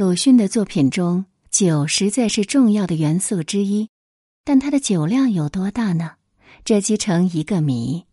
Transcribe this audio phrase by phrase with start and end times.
[0.00, 3.90] 鲁迅的作品中，酒实在是重要的元素之一，
[4.44, 6.12] 但他的酒量有多大呢？
[6.64, 8.06] 这即成一个谜。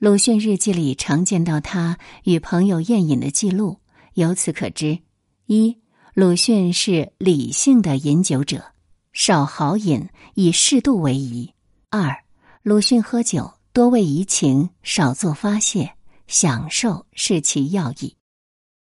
[0.00, 3.78] 鲁迅日记里常见到他与朋友宴饮的记录，
[4.14, 4.98] 由此可知：
[5.46, 5.78] 一、
[6.12, 8.72] 鲁迅是理性的饮酒者，
[9.12, 11.54] 少豪饮，以适度为宜；
[11.88, 12.24] 二、
[12.64, 15.92] 鲁迅喝酒多为怡情，少作发泄，
[16.26, 18.17] 享受是其要义。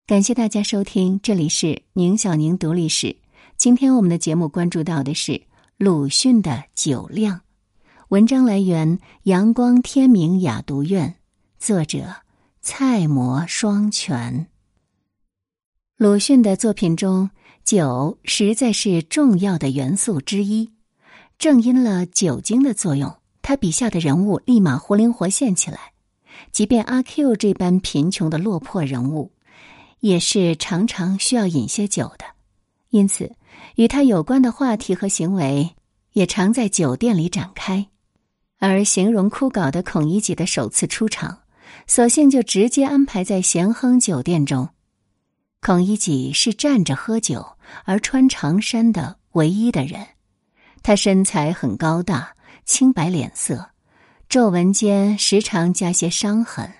[0.06, 3.16] 感谢大家收听，这里是宁小宁读历史。
[3.56, 5.42] 今天我们的节目关注到的是
[5.78, 7.40] 鲁迅的酒量。
[8.10, 11.16] 文章来源：阳光天明雅读院，
[11.58, 12.18] 作者：
[12.60, 14.46] 菜魔双全。
[15.96, 17.30] 鲁迅的作品中，
[17.64, 20.70] 酒实在是重要的元素之一。
[21.36, 25.80] 正因了酒精的作用，他笔下的人物立马活灵活现起来。
[26.52, 29.32] 即便阿 Q 这般贫穷的落魄人物。
[30.06, 32.24] 也是常常需要饮些酒的，
[32.90, 33.34] 因此
[33.74, 35.74] 与他有关的话题和行为
[36.12, 37.88] 也常在酒店里展开。
[38.58, 41.40] 而形容枯槁的孔乙己的首次出场，
[41.86, 44.70] 索性就直接安排在咸亨酒店中。
[45.60, 47.44] 孔乙己是站着喝酒
[47.84, 50.06] 而穿长衫的唯一的人，
[50.82, 53.70] 他身材很高大，青白脸色，
[54.28, 56.72] 皱纹间时常加些伤痕。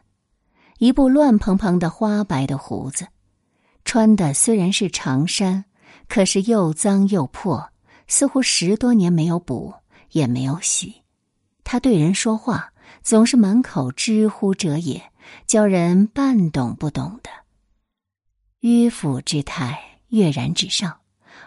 [0.78, 3.06] 一部乱蓬蓬的花白的胡子，
[3.86, 5.64] 穿的虽然是长衫，
[6.08, 7.70] 可是又脏又破，
[8.08, 9.72] 似乎十多年没有补
[10.10, 11.02] 也没有洗。
[11.62, 15.00] 他对人说话总是满口“知乎者也”，
[15.46, 17.30] 叫人半懂不懂的，
[18.60, 20.98] 迂腐之态跃然纸上。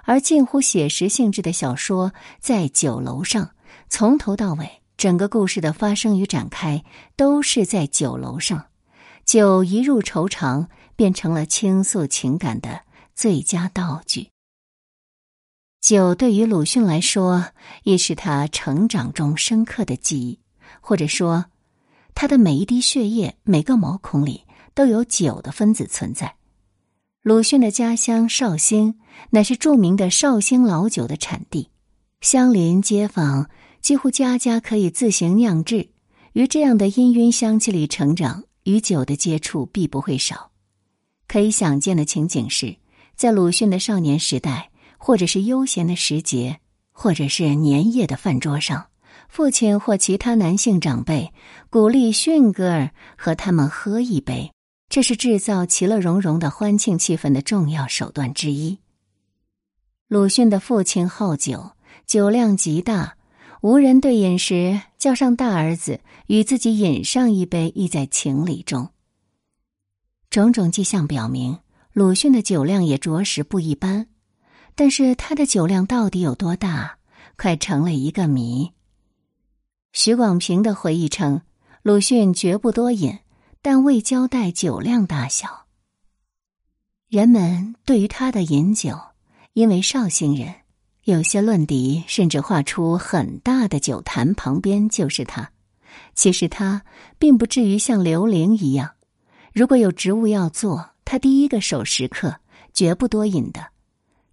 [0.05, 3.51] 而近乎写实性质的小说，在酒楼上，
[3.89, 6.81] 从头到尾，整个故事的发生与展开
[7.17, 8.65] 都是在酒楼上。
[9.29, 12.81] 酒一入愁肠，变成了倾诉情感的
[13.13, 14.29] 最佳道具。
[15.79, 17.45] 酒对于鲁迅来说，
[17.83, 20.39] 亦是他成长中深刻的记忆，
[20.81, 21.45] 或者说，
[22.15, 26.37] 他的每一滴血液、每个毛孔里都有酒的分子存在。
[27.21, 28.97] 鲁迅的家乡绍兴，
[29.29, 31.69] 乃是著名的绍兴老酒的产地，
[32.21, 33.47] 乡邻街坊
[33.79, 35.91] 几乎家家可以自行酿制。
[36.33, 38.45] 于这样的氤氲香气里成长。
[38.63, 40.51] 与酒的接触必不会少，
[41.27, 42.77] 可以想见的情景是，
[43.15, 46.59] 在鲁迅的少年时代，或者是悠闲的时节，
[46.91, 48.87] 或者是年夜的饭桌上，
[49.29, 51.33] 父亲或其他男性长辈
[51.69, 54.51] 鼓励迅哥儿和他们喝一杯，
[54.89, 58.79] 这是制造其乐融融的欢庆气氛的重要手段之一。
[60.07, 61.71] 鲁迅的父亲好酒，
[62.05, 63.15] 酒量极大。
[63.61, 68.89] 无人对饮时叫上大儿子与自己饮上一杯，亦在情理中。
[70.29, 71.59] 种种迹象表明，
[71.91, 74.07] 鲁迅的酒量也着实不一般。
[74.75, 76.99] 但是他的酒量到底有多大，
[77.35, 78.71] 快成了一个谜。
[79.91, 81.41] 徐广平的回忆称，
[81.83, 83.19] 鲁迅绝不多饮，
[83.61, 85.65] 但未交代酒量大小。
[87.09, 88.97] 人们对于他的饮酒，
[89.51, 90.55] 因为绍兴人。
[91.09, 95.51] 有些论敌甚至画出很大的酒坛，旁边就是他。
[96.13, 96.83] 其实他
[97.17, 98.91] 并不至于像刘伶一样，
[99.53, 102.35] 如果有职务要做，他第一个守时刻，
[102.73, 103.67] 绝不多饮的。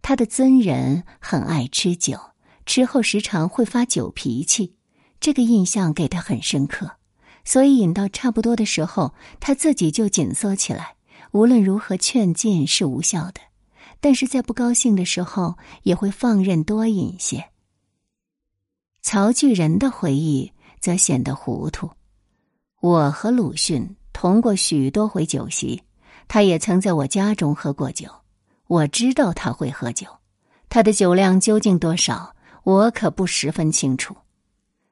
[0.02, 2.18] 他的尊人很爱吃酒，
[2.66, 4.74] 吃后时常会发酒脾气，
[5.18, 6.92] 这个印象给他很深刻。
[7.44, 10.96] 所以饮到差不多的时候，他自己就紧缩起来，
[11.32, 13.40] 无论如何劝进是无效的。
[14.06, 17.44] 但是在不高兴的时候，也会放任多饮些。
[19.02, 21.90] 曹巨人的回忆则显得糊涂。
[22.80, 25.82] 我和鲁迅同过许多回酒席，
[26.28, 28.08] 他也曾在我家中喝过酒。
[28.68, 30.06] 我知道他会喝酒，
[30.68, 34.16] 他的酒量究竟多少，我可不十分清楚。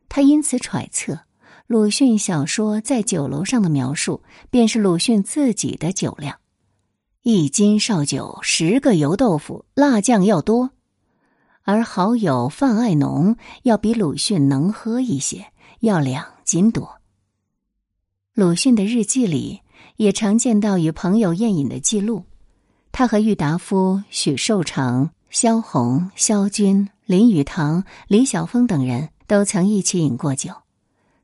[0.09, 1.21] 他因此揣测，
[1.69, 6.37] 鲁迅小说在酒楼上的描述，便是鲁迅自己的酒量。
[7.27, 10.69] 一斤绍酒，十个油豆腐，辣酱要多；
[11.63, 15.47] 而好友范爱农要比鲁迅能喝一些，
[15.81, 17.01] 要两斤多。
[18.35, 19.63] 鲁迅的日记里
[19.97, 22.25] 也常见到与朋友宴饮的记录，
[22.93, 30.53] 他和郁达夫、许寿裳、萧红、萧军、林语堂、李晓峰等人都曾一起饮过酒。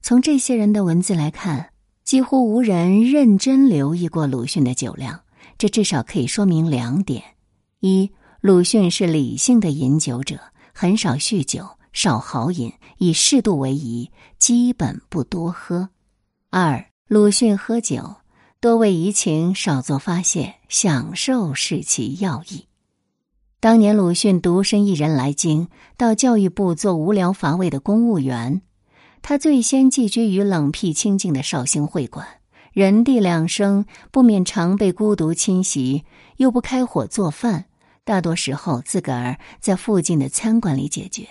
[0.00, 1.73] 从这些人的文字来看，
[2.05, 5.20] 几乎无人认真留意过鲁迅的酒量。
[5.61, 7.23] 这至少可以说明两点：
[7.81, 8.11] 一，
[8.41, 10.41] 鲁迅是理性的饮酒者，
[10.73, 15.89] 很少酗酒，少豪饮，以适度为宜，基本不多喝；
[16.49, 18.17] 二，鲁迅喝酒
[18.59, 22.65] 多为怡情，少作发泄，享受是其要义。
[23.61, 25.69] 当年鲁迅独身一人来京，
[25.99, 28.62] 到教育部做无聊乏味的公务员。
[29.21, 32.27] 他最先寄居于冷僻清静的绍兴会馆，
[32.72, 36.05] 人地两生不免常被孤独侵袭，
[36.37, 37.64] 又不开火做饭，
[38.05, 41.26] 大多时候自个儿在附近的餐馆里解决。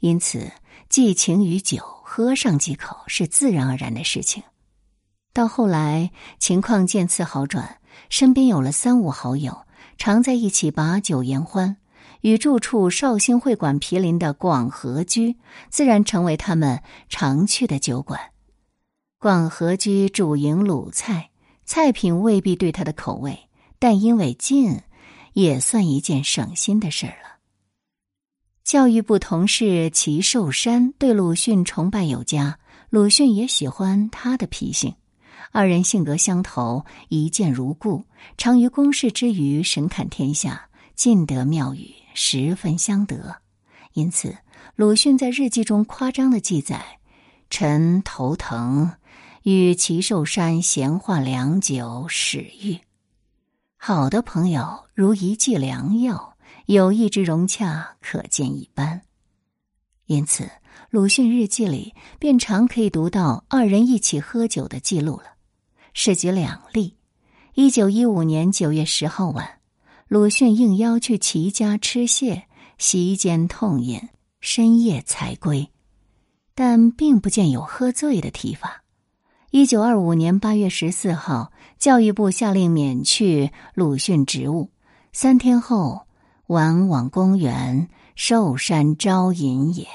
[0.00, 0.50] 因此，
[0.88, 4.42] 寄情于酒，喝上几口是自然而然的事情。
[5.32, 7.78] 到后来，情况渐次好转，
[8.10, 9.62] 身边有了三五好友。
[9.98, 11.76] 常在一起把酒言欢，
[12.22, 15.36] 与住处绍兴会馆毗邻的广和居，
[15.70, 18.31] 自然成为他们常去的酒馆。
[19.22, 21.30] 广和居主营鲁菜，
[21.64, 23.48] 菜品未必对他的口味，
[23.78, 24.80] 但因为近，
[25.32, 27.38] 也算一件省心的事儿了。
[28.64, 32.58] 教育部同事齐寿山对鲁迅崇拜有加，
[32.90, 34.92] 鲁迅也喜欢他的脾性。
[35.52, 38.02] 二人性格相投，一见如故，
[38.36, 43.36] 常于公事之余神侃天下，尽得妙语，十分相得。
[43.92, 44.36] 因此，
[44.74, 46.98] 鲁迅在日记中夸张的记载
[47.50, 48.90] ：“臣头疼，
[49.42, 52.78] 与齐寿山闲话良久，始愈。”
[53.76, 56.36] 好的朋友如一剂良药，
[56.66, 59.02] 友谊之融洽可见一斑。
[60.06, 60.48] 因此，
[60.90, 65.34] 鲁迅日记里便常可以读到二人一起喝酒的记录了。
[65.94, 66.96] 是举两例：
[67.54, 69.58] 一九一五年九月十号晚，
[70.06, 72.44] 鲁迅应邀去齐家吃蟹，
[72.78, 74.08] 席间痛饮，
[74.40, 75.68] 深夜才归，
[76.54, 78.81] 但并不见有喝醉的提法。
[79.54, 84.70] 一九二五年八月十四号，教育部下令免去鲁迅职务，
[85.12, 86.06] 三天后
[86.46, 89.86] 晚往公园寿山招饮也。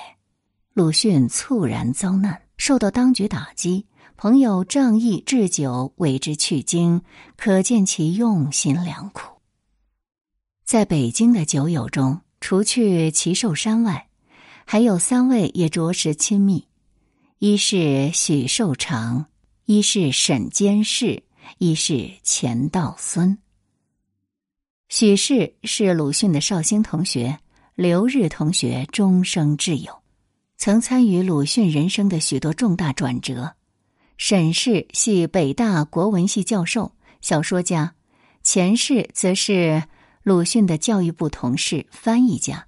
[0.75, 3.88] 鲁迅猝然遭难，受到当局打击。
[4.15, 7.01] 朋友仗义置酒为之去京，
[7.36, 9.42] 可见其用心良苦。
[10.63, 14.07] 在北京的酒友中，除去齐寿山外，
[14.65, 16.68] 还有三位也着实亲密：
[17.39, 19.25] 一是许寿裳，
[19.67, 21.23] 一是沈监事，
[21.57, 23.37] 一是钱道孙。
[24.87, 27.39] 许氏是鲁迅的绍兴同学，
[27.75, 30.01] 留日同学，终生挚友，
[30.55, 33.55] 曾参与鲁迅人生的许多重大转折。
[34.15, 37.93] 沈氏系北大国文系教授、小说家，
[38.43, 39.83] 钱氏则是
[40.23, 42.67] 鲁迅的教育部同事、翻译家。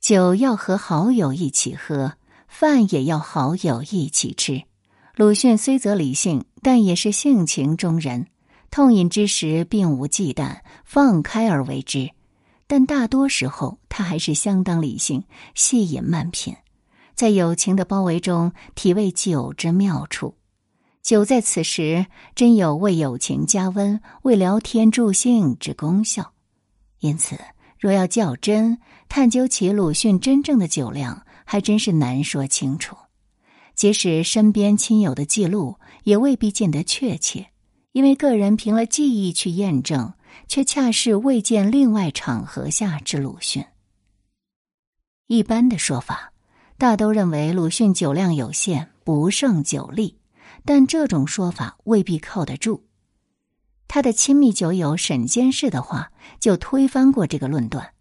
[0.00, 4.62] 酒要和好友一起喝，饭也要好友一起吃。
[5.14, 8.28] 鲁迅虽则理性，但也是性情中人，
[8.70, 12.08] 痛饮之时并无忌惮，放开而为之。
[12.66, 15.24] 但大多时候，他还是相当理性，
[15.54, 16.56] 细饮慢品。
[17.14, 20.34] 在友情的包围中，体味酒之妙处。
[21.02, 26.32] 酒在此时真有为友情加温、为聊天助兴之功效。
[27.00, 27.38] 因此，
[27.78, 28.78] 若要较真
[29.10, 32.96] 探究起鲁迅真正的酒量，还真是难说清楚。
[33.82, 37.48] 即使身边亲友的记录，也未必见得确切，
[37.90, 40.14] 因为个人凭了记忆去验证，
[40.46, 43.64] 却恰是未见另外场合下之鲁迅。
[45.26, 46.32] 一般的说法。
[46.78, 50.16] 大都认为鲁迅酒量有限，不胜酒力，
[50.64, 52.86] 但这种说法未必靠得住。
[53.88, 57.92] 他的亲密酒友沈监事的话就推翻过这个论断：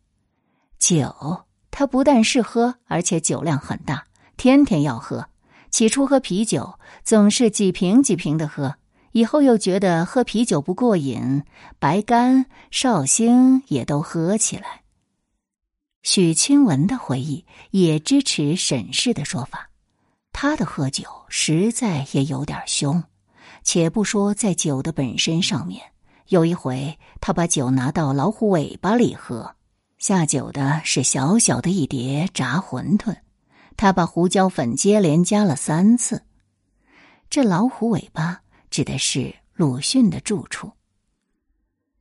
[0.77, 4.05] 酒他不但是喝，而且酒量很大，
[4.38, 5.30] 天天要喝。
[5.71, 8.75] 起初喝啤酒总是几瓶几瓶的喝，
[9.13, 11.43] 以后又觉得喝啤酒不过瘾，
[11.79, 14.81] 白干、绍兴也都喝起来。
[16.03, 19.69] 许清文的回忆也支持沈氏的说法，
[20.33, 23.01] 他的喝酒实在也有点凶。
[23.63, 25.81] 且不说在酒的本身上面，
[26.27, 29.55] 有一回他把酒拿到老虎尾巴里喝，
[29.99, 33.15] 下酒的是小小的一碟炸馄饨，
[33.77, 36.23] 他把胡椒粉接连加了三次。
[37.29, 40.71] 这老虎尾巴指的是鲁迅的住处。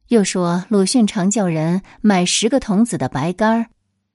[0.08, 3.66] 又说鲁迅常叫人买十个童子的白干儿。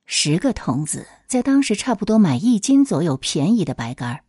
[0.05, 4.21] 十个童子在当时差不多买一斤左右便宜的白干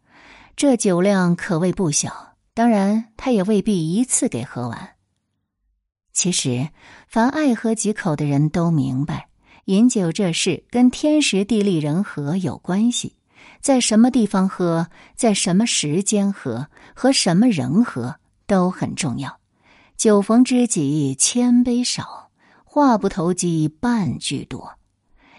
[0.56, 2.36] 这酒量可谓不小。
[2.54, 4.94] 当然，他也未必一次给喝完。
[6.14, 6.70] 其实，
[7.06, 9.28] 凡爱喝几口的人都明白，
[9.66, 13.14] 饮酒这事跟天时地利人和有关系，
[13.60, 18.14] 在什么地方喝，在什么时间喝，和什么人喝
[18.46, 19.40] 都很重要。
[19.96, 22.30] 酒逢知己千杯少，
[22.62, 24.78] 话不投机半句多。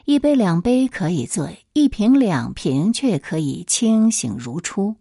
[0.03, 4.97] 一杯两杯可以醉，一瓶两瓶却可以清醒如初。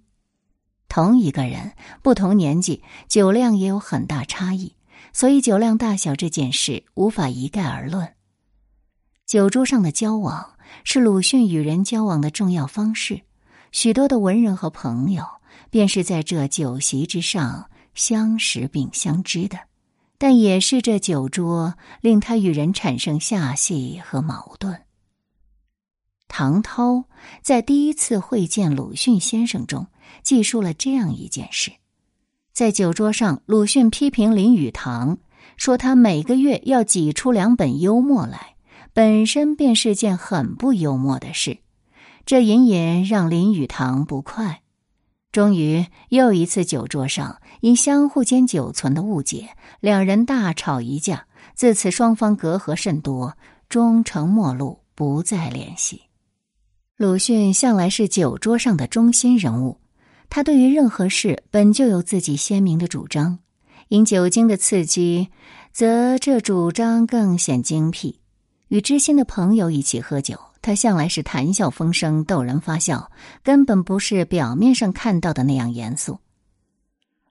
[0.88, 4.76] 同一个人，不同年纪，酒量也有很大差异，
[5.12, 8.08] 所以酒量大小这件事无法一概而论。
[9.26, 10.52] 酒桌上的交往
[10.84, 13.22] 是鲁迅与人交往的重要方式，
[13.72, 15.24] 许多的文人和朋友
[15.68, 19.58] 便是在这酒席之上相识并相知的，
[20.16, 24.80] 但也是这酒桌令他与人产生下隙和矛盾。
[26.28, 27.04] 唐涛
[27.42, 29.88] 在第一次会见鲁迅先生中
[30.22, 31.72] 记述了这样一件事：
[32.52, 35.18] 在酒桌上，鲁迅批评林语堂，
[35.56, 38.54] 说他每个月要挤出两本幽默来，
[38.96, 41.58] 本身便是件很不幽默的事。
[42.24, 44.62] 这隐隐让林语堂不快。
[45.30, 49.50] 终于，又一次酒桌上，因相互间久存的误解，
[49.80, 51.26] 两人大吵一架。
[51.54, 53.36] 自此，双方隔阂甚多，
[53.68, 56.00] 终成陌路，不再联系。
[56.96, 59.78] 鲁迅向来是酒桌上的中心人物，
[60.30, 63.40] 他对于任何事本就有自己鲜明的主张，
[63.88, 65.28] 因酒精的刺激，
[65.70, 68.20] 则这主张更显精辟。
[68.68, 73.12] 与知心的朋友一起喝酒，他向来是谈笑风生、逗人发笑，
[73.44, 76.18] 根本不是表面上看到的那样严肃。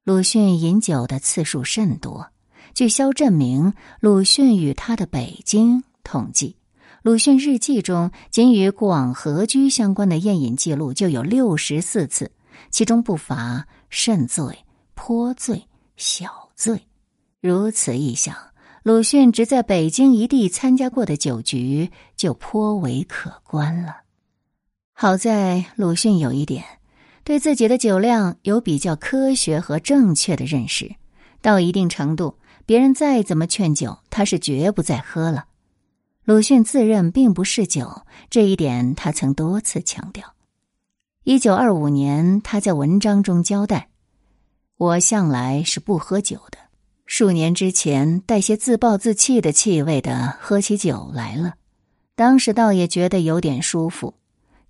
[0.06, 2.28] 鲁迅饮酒的次数甚多，
[2.74, 6.56] 据肖振明《鲁迅与他的北京》统计。
[7.02, 12.32] 鲁迅日记中，仅与广和居相关的宴饮记录就有六十四次，
[12.72, 14.58] 其中不乏甚醉、
[14.94, 16.82] 颇醉、小醉。
[17.42, 18.36] 如此一想，
[18.86, 24.02] 鲁迅只在北京一地参加过的酒局就颇为可观了。
[24.94, 26.64] 好在鲁迅有一点，
[27.24, 30.94] 对自己的酒量有比较科学和正确的认识，
[31.42, 32.38] 到一定程度，
[32.68, 35.46] 别人再怎么劝酒，他是绝不再喝了。
[36.24, 40.36] 鲁迅自认并不嗜酒，这一点他曾多次强调。
[41.24, 43.90] 一九二五年，他在文章中交代
[44.78, 46.60] ：“我向来是不喝酒的，
[47.06, 51.54] 数年之前带些自暴自弃的气味的喝起酒来了，
[52.16, 54.16] 当时倒也觉得有点舒服。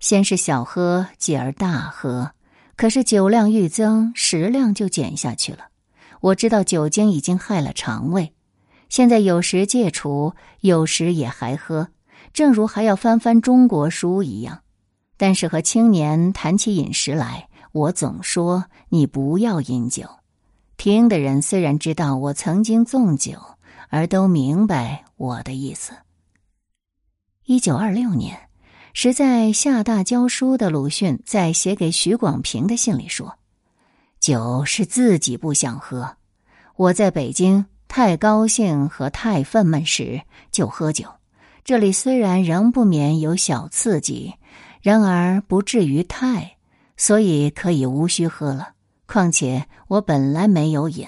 [0.00, 2.32] 先是小喝，继而大喝，
[2.76, 5.68] 可是酒量愈增，食量就减下去了。
[6.20, 8.32] 我知道酒精已经害了肠胃。”
[8.88, 11.88] 现在有时戒除，有时也还喝，
[12.32, 14.60] 正如还要翻翻中国书一样。
[15.16, 20.06] 但是和青年谈起饮食来，我总说你不要饮酒。
[20.76, 23.38] 听的人虽然知道我曾经纵酒，
[23.88, 25.92] 而都明白我的意思。
[27.44, 28.48] 一九二六年，
[28.92, 33.38] 时在厦大教书的鲁迅在写给许广平的信里说
[34.20, 36.16] ：“酒是自己不想喝，
[36.76, 41.08] 我在北京。”太高兴和太愤懑时就喝酒，
[41.64, 44.34] 这里虽然仍不免有小刺激，
[44.82, 46.56] 然而不至于太，
[46.96, 48.72] 所以可以无需喝了。
[49.06, 51.06] 况且我本来没有瘾。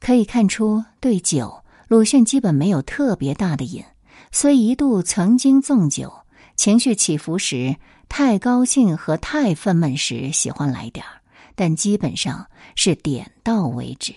[0.00, 3.84] 可以看出，对酒，鲁迅基本没有特别大的瘾。
[4.32, 6.12] 虽一度曾经纵酒，
[6.56, 7.76] 情绪起伏时，
[8.08, 11.22] 太高兴和太愤懑时喜欢来点儿，
[11.54, 14.14] 但基本上是点到为止。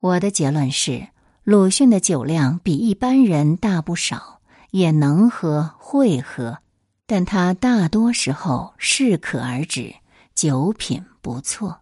[0.00, 1.08] 我的结论是，
[1.44, 6.58] 鲁迅的酒量比一般人大不少，也能喝会喝，
[7.06, 9.94] 但他大多时候适可而止，
[10.34, 11.80] 酒品不错。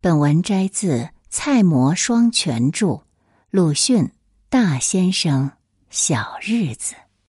[0.00, 2.86] 本文摘自蔡模双全著
[3.50, 4.12] 《鲁迅
[4.48, 5.50] 大先生
[5.90, 6.94] 小日子》。